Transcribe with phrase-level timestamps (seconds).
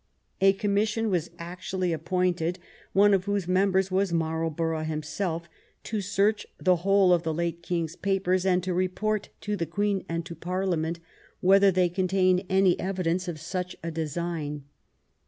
[0.39, 2.57] A commission was actually appointed,
[2.91, 5.47] one of whose members was Marlborough himself,
[5.83, 9.67] to search the whole of the late King^s papers and to re port to the
[9.67, 10.99] Queen and to Parliament
[11.39, 14.63] whether they con tained any evidence of such a design.